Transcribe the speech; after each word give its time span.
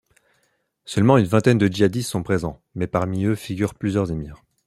Seulement 0.83 1.19
une 1.19 1.27
vingtaine 1.27 1.59
de 1.59 1.67
djihadistes 1.67 2.09
sont 2.09 2.23
présents, 2.23 2.59
mais 2.73 2.87
parmi 2.87 3.25
eux 3.25 3.35
figurent 3.35 3.75
plusieurs 3.75 4.11
émirs. 4.11 4.41